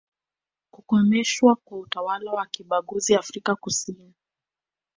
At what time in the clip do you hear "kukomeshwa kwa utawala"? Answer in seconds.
0.71-2.31